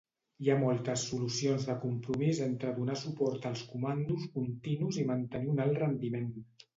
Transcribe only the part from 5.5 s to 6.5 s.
un alt rendiment.